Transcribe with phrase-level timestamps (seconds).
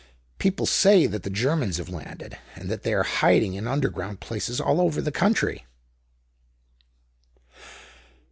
[0.39, 4.59] "People say that the Germans have landed, and that they are hiding in underground places
[4.59, 5.67] all over the country."